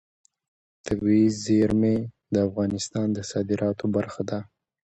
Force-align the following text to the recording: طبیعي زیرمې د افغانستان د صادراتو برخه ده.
طبیعي 0.85 1.25
زیرمې 1.43 1.95
د 2.33 2.35
افغانستان 2.47 3.07
د 3.13 3.19
صادراتو 3.31 3.85
برخه 3.95 4.21
ده. 4.29 4.39